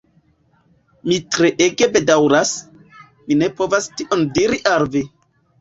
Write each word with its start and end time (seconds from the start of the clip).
Mi 1.09 1.17
treege 1.35 1.89
bedaŭras, 1.97 2.53
mi 3.29 3.39
ne 3.43 3.51
povas 3.61 3.91
tion 4.01 4.29
diri 4.39 4.63
al 4.75 4.91
vi. 4.97 5.05